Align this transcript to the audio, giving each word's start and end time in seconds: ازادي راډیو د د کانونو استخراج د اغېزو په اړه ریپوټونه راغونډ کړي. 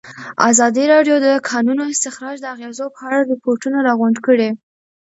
ازادي 0.49 0.83
راډیو 0.93 1.15
د 1.19 1.25
د 1.35 1.39
کانونو 1.49 1.83
استخراج 1.93 2.35
د 2.41 2.45
اغېزو 2.55 2.85
په 2.95 3.01
اړه 3.07 3.27
ریپوټونه 3.31 3.77
راغونډ 3.87 4.17
کړي. 4.25 4.49